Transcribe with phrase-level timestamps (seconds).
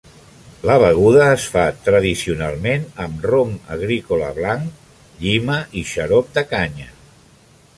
[0.67, 4.81] La beguda es fa tradicionalment amb rom agrícola blanc,
[5.21, 6.89] llima i xarop de canya.